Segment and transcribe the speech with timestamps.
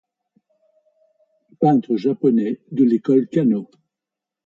[1.59, 3.67] Peintre japonais de l'École Kanō.